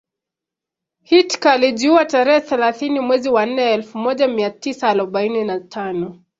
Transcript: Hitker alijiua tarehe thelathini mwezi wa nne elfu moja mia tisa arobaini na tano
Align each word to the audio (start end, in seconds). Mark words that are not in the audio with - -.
Hitker 1.03 1.49
alijiua 1.51 2.05
tarehe 2.05 2.41
thelathini 2.41 2.99
mwezi 2.99 3.29
wa 3.29 3.45
nne 3.45 3.73
elfu 3.73 3.97
moja 3.97 4.27
mia 4.27 4.49
tisa 4.49 4.87
arobaini 4.89 5.43
na 5.43 5.59
tano 5.59 6.23